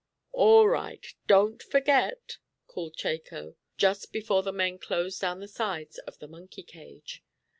[0.31, 6.17] "All right, don't forget!" called Chako, just before the men closed down the sides of
[6.17, 7.23] the monkey cage.